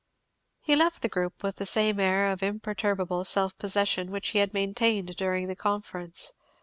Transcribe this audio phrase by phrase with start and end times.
[0.61, 4.51] He left the group with the same air of imperturbable self possession which he had
[4.51, 6.33] maintained during the conference.